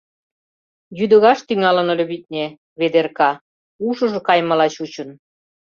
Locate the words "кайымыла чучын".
4.27-5.09